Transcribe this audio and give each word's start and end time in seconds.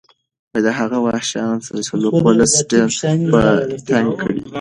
د 0.65 0.67
هغه 0.79 0.97
وحشیانه 1.07 1.57
سلوک 1.87 2.15
ولس 2.25 2.53
ډېر 2.71 2.89
په 3.31 3.41
تنګ 3.89 4.07
کړی 4.21 4.39
و. 4.45 4.45